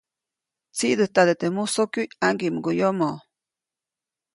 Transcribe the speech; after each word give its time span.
Tsiʼdäjtade 0.77 1.33
teʼ 1.39 1.53
musokyuʼy 1.55 2.11
ʼaŋgiʼmguʼyomo. 2.19 3.09